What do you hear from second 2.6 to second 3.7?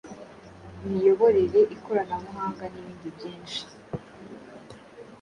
n’ibindi byinshi.